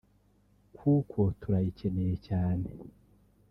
kuko 0.77 1.19
turayikeneye 1.39 2.13
cyane” 2.27 2.67